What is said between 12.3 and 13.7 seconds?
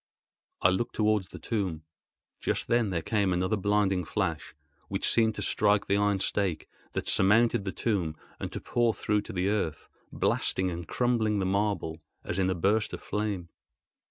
in a burst of flame.